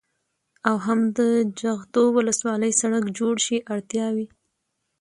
[0.69, 1.19] او هم د
[1.61, 3.57] جغتو ولسوالۍ سړك جوړ شي.
[3.73, 4.27] اړتياوې: